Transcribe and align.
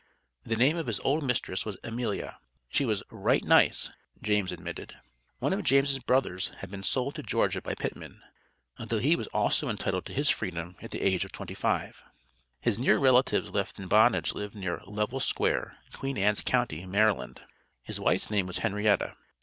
The 0.41 0.55
name 0.55 0.77
of 0.77 0.87
his 0.87 0.99
old 1.01 1.21
mistress 1.21 1.63
was 1.63 1.77
Amelia. 1.83 2.39
She 2.69 2.85
was 2.85 3.03
"right 3.11 3.43
nice," 3.43 3.91
James 4.23 4.51
admitted. 4.51 4.95
One 5.37 5.53
of 5.53 5.61
James' 5.61 5.99
brothers 5.99 6.47
had 6.57 6.71
been 6.71 6.81
sold 6.81 7.13
to 7.13 7.21
Georgia 7.21 7.61
by 7.61 7.75
Pittman, 7.75 8.19
although 8.79 8.97
he 8.97 9.15
was 9.15 9.27
also 9.27 9.69
entitled 9.69 10.07
to 10.07 10.13
his 10.13 10.27
Freedom 10.31 10.75
at 10.81 10.89
the 10.89 11.03
age 11.03 11.23
of 11.23 11.31
twenty 11.31 11.53
five. 11.53 12.01
His 12.61 12.79
near 12.79 12.97
relatives 12.97 13.51
left 13.51 13.77
in 13.77 13.87
bondage 13.87 14.33
lived 14.33 14.55
near 14.55 14.81
Level 14.87 15.19
Square, 15.19 15.77
Queen 15.93 16.17
Ann's 16.17 16.41
county, 16.41 16.83
Maryland. 16.87 17.41
His 17.83 17.99
wife's 17.99 18.31
name 18.31 18.47
was 18.47 18.57
Henrietta. 18.57 19.15